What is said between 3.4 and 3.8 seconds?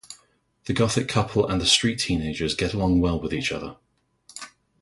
other.